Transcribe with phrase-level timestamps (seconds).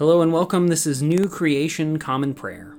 [0.00, 0.68] Hello and welcome.
[0.68, 2.74] This is New Creation Common Prayer.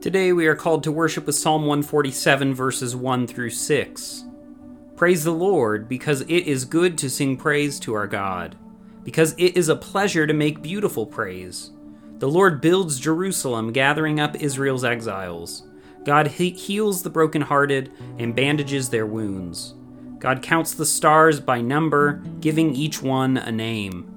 [0.00, 4.24] Today we are called to worship with Psalm 147, verses 1 through 6.
[4.94, 8.54] Praise the Lord, because it is good to sing praise to our God,
[9.02, 11.72] because it is a pleasure to make beautiful praise.
[12.18, 15.66] The Lord builds Jerusalem, gathering up Israel's exiles.
[16.04, 19.74] God he- heals the brokenhearted and bandages their wounds.
[20.18, 24.12] God counts the stars by number, giving each one a name.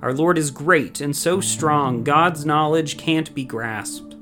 [0.00, 4.16] Our Lord is great and so strong, God's knowledge can't be grasped.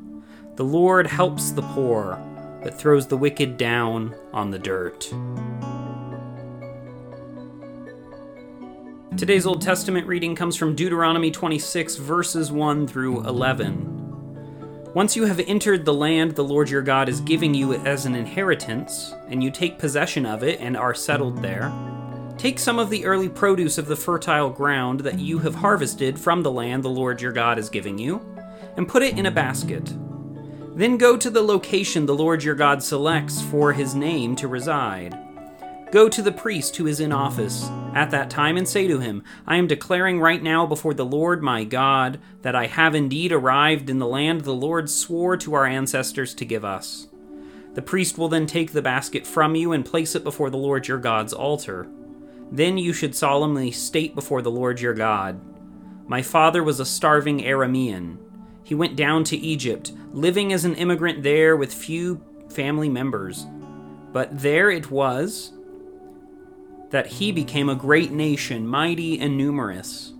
[0.56, 2.18] The Lord helps the poor,
[2.62, 5.12] but throws the wicked down on the dirt.
[9.16, 13.97] Today's Old Testament reading comes from Deuteronomy 26, verses 1 through 11.
[14.98, 18.16] Once you have entered the land the Lord your God is giving you as an
[18.16, 21.72] inheritance, and you take possession of it and are settled there,
[22.36, 26.42] take some of the early produce of the fertile ground that you have harvested from
[26.42, 28.20] the land the Lord your God is giving you,
[28.76, 29.94] and put it in a basket.
[30.74, 35.16] Then go to the location the Lord your God selects for his name to reside.
[35.90, 39.22] Go to the priest who is in office at that time and say to him,
[39.46, 43.88] I am declaring right now before the Lord my God that I have indeed arrived
[43.88, 47.08] in the land the Lord swore to our ancestors to give us.
[47.72, 50.86] The priest will then take the basket from you and place it before the Lord
[50.86, 51.88] your God's altar.
[52.52, 55.40] Then you should solemnly state before the Lord your God,
[56.06, 58.18] My father was a starving Aramean.
[58.62, 63.46] He went down to Egypt, living as an immigrant there with few family members.
[64.12, 65.52] But there it was
[66.90, 70.12] that he became a great nation, mighty and numerous.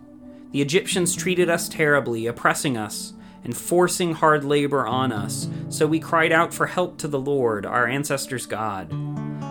[0.53, 3.13] The Egyptians treated us terribly, oppressing us
[3.45, 7.65] and forcing hard labor on us, so we cried out for help to the Lord,
[7.65, 8.91] our ancestors' God.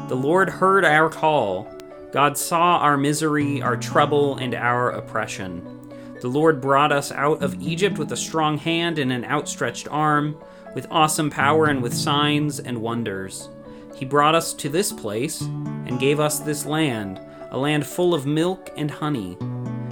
[0.10, 1.68] The Lord heard our call.
[2.12, 5.62] God saw our misery, our trouble, and our oppression.
[6.22, 10.38] The Lord brought us out of Egypt with a strong hand and an outstretched arm,
[10.74, 13.50] with awesome power and with signs and wonders.
[13.98, 17.20] He brought us to this place and gave us this land,
[17.50, 19.36] a land full of milk and honey.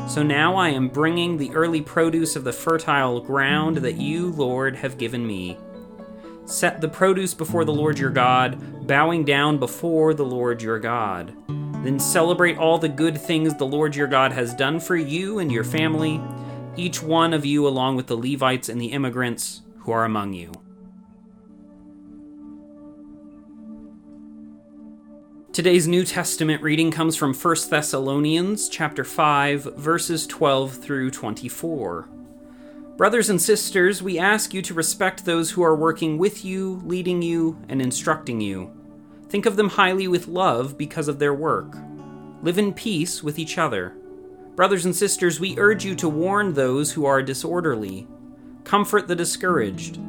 [0.07, 4.75] So now I am bringing the early produce of the fertile ground that you, Lord,
[4.75, 5.57] have given me.
[6.45, 11.35] Set the produce before the Lord your God, bowing down before the Lord your God.
[11.83, 15.51] Then celebrate all the good things the Lord your God has done for you and
[15.51, 16.21] your family,
[16.77, 20.51] each one of you along with the Levites and the immigrants who are among you.
[25.55, 32.09] Today's New Testament reading comes from 1 Thessalonians chapter 5 verses 12 through 24.
[32.97, 37.21] Brothers and sisters, we ask you to respect those who are working with you, leading
[37.21, 38.69] you, and instructing you.
[39.29, 41.77] Think of them highly with love because of their work.
[42.41, 43.95] Live in peace with each other.
[44.57, 48.09] Brothers and sisters, we urge you to warn those who are disorderly.
[48.65, 50.01] Comfort the discouraged.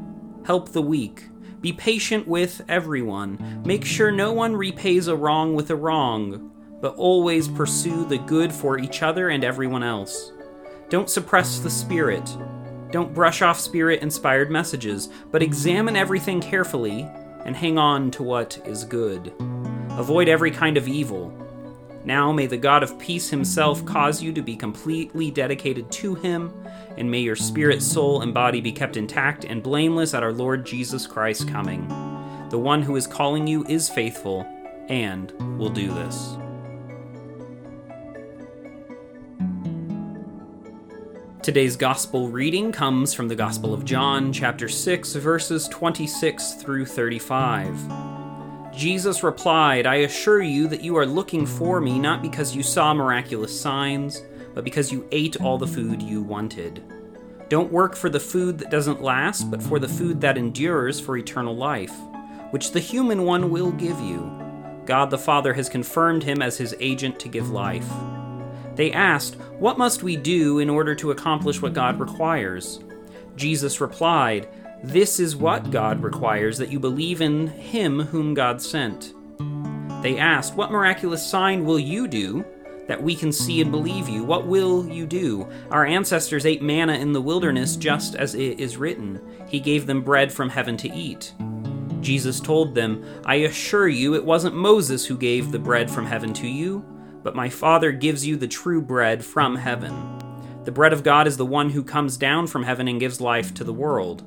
[0.44, 1.28] Help the weak
[1.60, 3.62] be patient with everyone.
[3.64, 6.50] Make sure no one repays a wrong with a wrong,
[6.80, 10.32] but always pursue the good for each other and everyone else.
[10.88, 12.36] Don't suppress the Spirit.
[12.92, 17.08] Don't brush off Spirit inspired messages, but examine everything carefully
[17.44, 19.32] and hang on to what is good.
[19.90, 21.32] Avoid every kind of evil.
[22.06, 26.54] Now may the God of peace himself cause you to be completely dedicated to him,
[26.96, 30.64] and may your spirit, soul, and body be kept intact and blameless at our Lord
[30.64, 31.88] Jesus Christ's coming.
[32.50, 34.46] The one who is calling you is faithful
[34.88, 36.36] and will do this.
[41.42, 48.15] Today's gospel reading comes from the Gospel of John, chapter 6, verses 26 through 35.
[48.76, 52.92] Jesus replied, I assure you that you are looking for me not because you saw
[52.92, 54.22] miraculous signs,
[54.54, 56.84] but because you ate all the food you wanted.
[57.48, 61.16] Don't work for the food that doesn't last, but for the food that endures for
[61.16, 61.94] eternal life,
[62.50, 64.30] which the human one will give you.
[64.84, 67.90] God the Father has confirmed him as his agent to give life.
[68.74, 72.80] They asked, What must we do in order to accomplish what God requires?
[73.36, 74.48] Jesus replied,
[74.86, 79.14] this is what God requires that you believe in Him whom God sent.
[80.00, 82.44] They asked, What miraculous sign will you do
[82.86, 84.22] that we can see and believe you?
[84.22, 85.48] What will you do?
[85.72, 89.20] Our ancestors ate manna in the wilderness just as it is written.
[89.48, 91.34] He gave them bread from heaven to eat.
[92.00, 96.32] Jesus told them, I assure you, it wasn't Moses who gave the bread from heaven
[96.34, 96.84] to you,
[97.24, 100.22] but my Father gives you the true bread from heaven.
[100.62, 103.52] The bread of God is the one who comes down from heaven and gives life
[103.54, 104.22] to the world.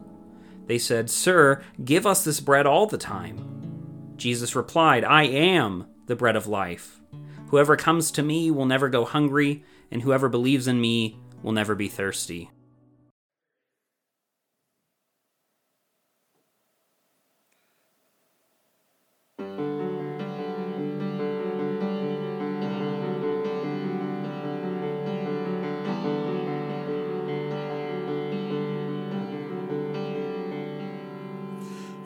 [0.69, 4.13] They said, Sir, give us this bread all the time.
[4.17, 7.01] Jesus replied, I am the bread of life.
[7.47, 11.73] Whoever comes to me will never go hungry, and whoever believes in me will never
[11.73, 12.51] be thirsty.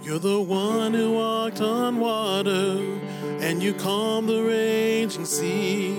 [0.04, 2.78] You're the one who walked on water,
[3.40, 5.92] and you calm the raging sea.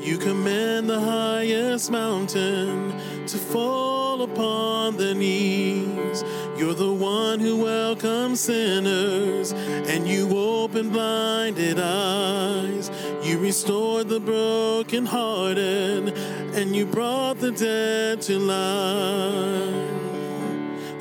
[0.00, 2.92] You command the highest mountain
[3.28, 6.24] to fall upon their knees.
[6.58, 12.90] You're the one who welcomes sinners, and you open blinded eyes.
[13.22, 16.18] You restored the brokenhearted,
[16.56, 19.79] and you brought the dead to life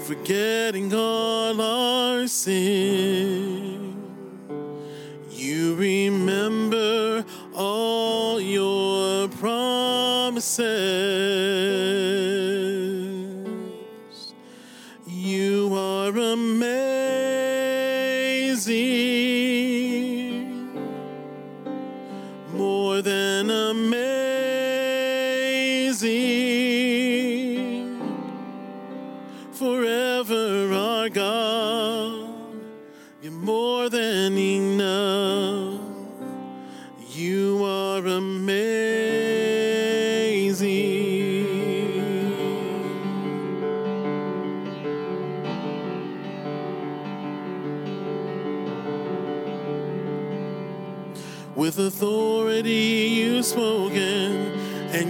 [0.10, 3.96] forgetting all our sin.
[5.30, 7.24] You remember
[7.56, 11.29] all your promises.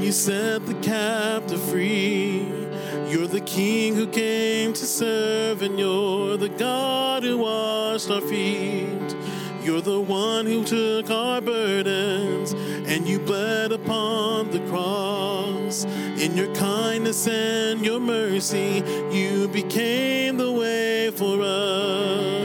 [0.09, 2.39] You set the captive free.
[3.09, 9.15] You're the King who came to serve, and you're the God who washed our feet.
[9.61, 12.53] You're the one who took our burdens,
[12.89, 15.83] and you bled upon the cross.
[15.83, 22.38] In your kindness and your mercy, you became the way for us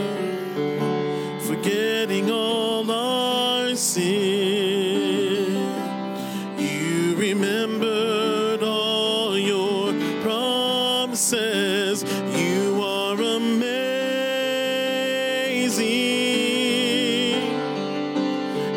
[7.45, 9.93] remembered all your
[10.23, 12.03] promises.
[12.35, 13.75] You are amazing.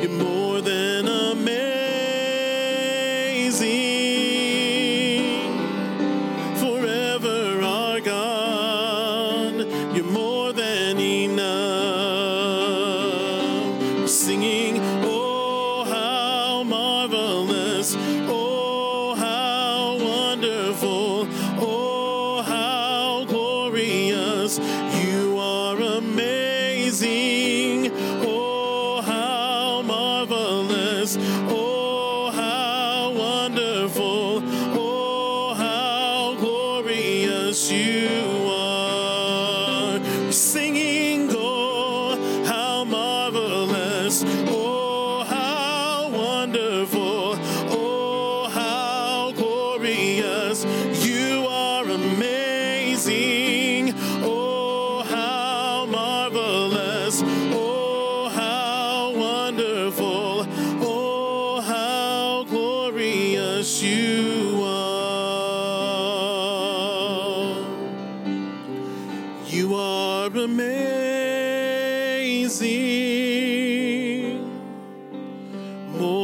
[0.03, 1.49] You're more than amazing.
[6.57, 9.67] Forever our God,
[9.97, 11.49] you're more than enough.
[14.09, 17.97] Singing, oh, how marvelous,
[18.29, 18.38] oh,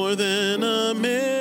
[0.05, 1.34] more than amazing.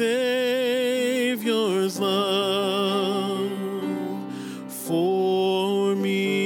[0.00, 3.52] Savior's love
[4.66, 6.40] for me.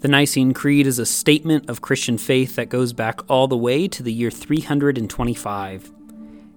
[0.00, 3.86] The Nicene Creed is a statement of Christian faith that goes back all the way
[3.86, 5.92] to the year 325.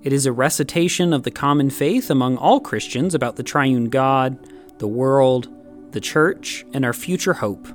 [0.01, 4.39] It is a recitation of the common faith among all Christians about the triune God,
[4.79, 5.47] the world,
[5.91, 7.67] the church, and our future hope.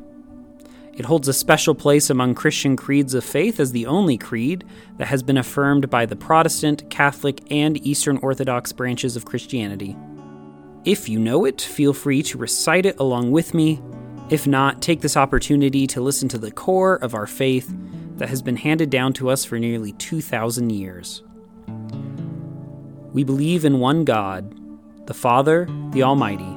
[0.97, 4.64] It holds a special place among Christian creeds of faith as the only creed
[4.99, 9.97] that has been affirmed by the Protestant, Catholic, and Eastern Orthodox branches of Christianity.
[10.85, 13.83] If you know it, feel free to recite it along with me.
[14.30, 17.75] If not, take this opportunity to listen to the core of our faith
[18.16, 21.25] that has been handed down to us for nearly 2,000 years.
[23.12, 24.54] We believe in one God,
[25.06, 26.56] the Father, the Almighty,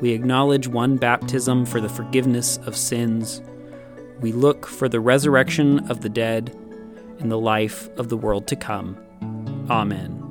[0.00, 3.42] We acknowledge one baptism for the forgiveness of sins.
[4.20, 6.56] We look for the resurrection of the dead
[7.18, 8.96] and the life of the world to come.
[9.68, 10.24] Amen.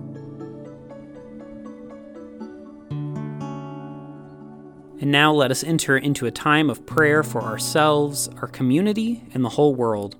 [4.99, 9.43] And now let us enter into a time of prayer for ourselves, our community, and
[9.45, 10.15] the whole world.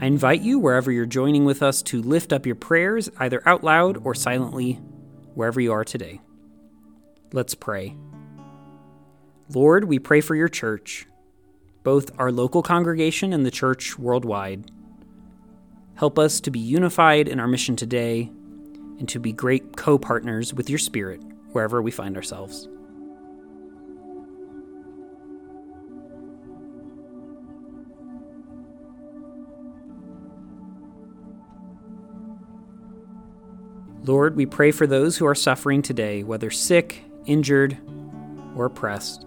[0.00, 3.62] I invite you, wherever you're joining with us, to lift up your prayers, either out
[3.62, 4.80] loud or silently,
[5.34, 6.20] wherever you are today.
[7.32, 7.94] Let's pray.
[9.52, 11.06] Lord, we pray for your church,
[11.82, 14.70] both our local congregation and the church worldwide.
[15.96, 18.30] Help us to be unified in our mission today
[18.98, 21.20] and to be great co partners with your Spirit
[21.52, 22.68] wherever we find ourselves.
[34.04, 37.78] Lord, we pray for those who are suffering today, whether sick, injured,
[38.56, 39.26] or oppressed.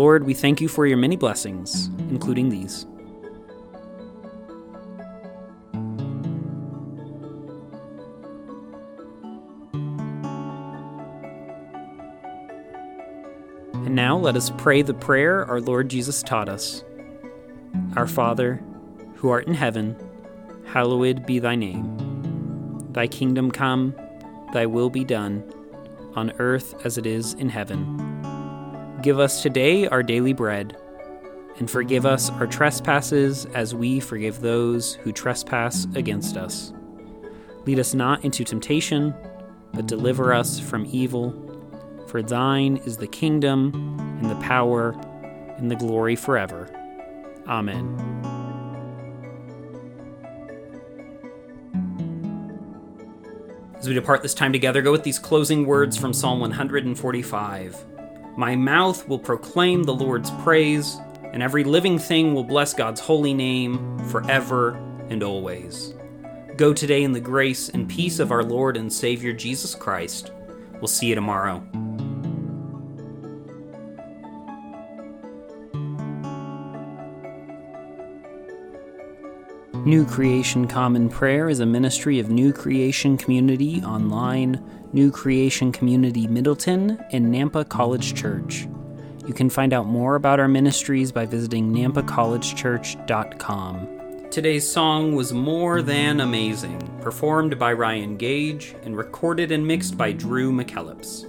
[0.00, 2.86] Lord, we thank you for your many blessings, including these.
[13.74, 16.82] And now let us pray the prayer our Lord Jesus taught us
[17.94, 18.64] Our Father,
[19.16, 19.94] who art in heaven,
[20.64, 22.88] hallowed be thy name.
[22.92, 23.94] Thy kingdom come,
[24.54, 25.44] thy will be done,
[26.14, 28.19] on earth as it is in heaven.
[29.02, 30.76] Give us today our daily bread,
[31.58, 36.74] and forgive us our trespasses as we forgive those who trespass against us.
[37.64, 39.14] Lead us not into temptation,
[39.72, 41.34] but deliver us from evil.
[42.08, 43.72] For thine is the kingdom,
[44.20, 44.90] and the power,
[45.56, 46.68] and the glory forever.
[47.48, 47.96] Amen.
[53.78, 57.86] As we depart this time together, go with these closing words from Psalm 145
[58.36, 60.98] My mouth will proclaim the Lord's praise,
[61.32, 64.74] and every living thing will bless God's holy name forever
[65.08, 65.94] and always.
[66.56, 70.30] Go today in the grace and peace of our Lord and Savior Jesus Christ.
[70.74, 71.62] We'll see you tomorrow.
[79.84, 86.26] New Creation Common Prayer is a ministry of New Creation Community Online, New Creation Community
[86.26, 88.66] Middleton, and Nampa College Church.
[89.26, 94.28] You can find out more about our ministries by visiting nampacollegechurch.com.
[94.30, 100.12] Today's song was More Than Amazing, performed by Ryan Gage and recorded and mixed by
[100.12, 101.26] Drew McKellips.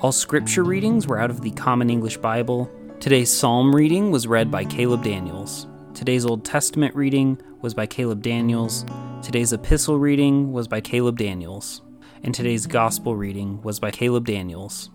[0.00, 2.70] All scripture readings were out of the Common English Bible.
[3.00, 5.66] Today's psalm reading was read by Caleb Daniels.
[5.94, 8.84] Today's Old Testament reading was by Caleb Daniels.
[9.26, 11.82] Today's epistle reading was by Caleb Daniels.
[12.22, 14.88] And today's gospel reading was by Caleb Daniels.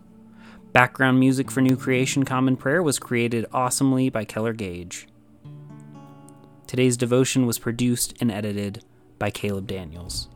[0.72, 5.06] Background music for New Creation Common Prayer was created awesomely by Keller Gage.
[6.66, 8.86] Today's devotion was produced and edited
[9.20, 10.30] by Caleb Daniels.